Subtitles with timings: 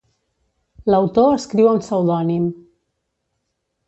[0.93, 2.47] L'autor escriu amb pseudònim.